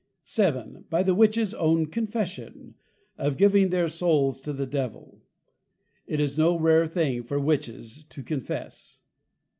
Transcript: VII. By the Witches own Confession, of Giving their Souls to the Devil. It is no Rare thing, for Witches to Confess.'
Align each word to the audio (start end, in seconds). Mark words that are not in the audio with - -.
VII. 0.25 0.77
By 0.89 1.03
the 1.03 1.13
Witches 1.13 1.53
own 1.53 1.85
Confession, 1.85 2.73
of 3.19 3.37
Giving 3.37 3.69
their 3.69 3.87
Souls 3.87 4.41
to 4.41 4.51
the 4.51 4.65
Devil. 4.65 5.21
It 6.07 6.19
is 6.19 6.39
no 6.39 6.57
Rare 6.57 6.87
thing, 6.87 7.21
for 7.21 7.39
Witches 7.39 8.03
to 8.05 8.23
Confess.' 8.23 8.97